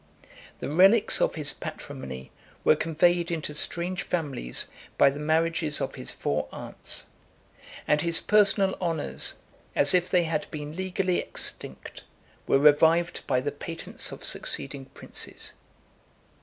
[0.61, 2.31] The relics of his patrimony
[2.63, 4.65] were conveyed into strange families
[4.97, 7.05] by the marriages of his four aunts;
[7.87, 9.35] and his personal honors,
[9.75, 12.03] as if they had been legally extinct,
[12.47, 15.53] were revived by the patents of succeeding princes.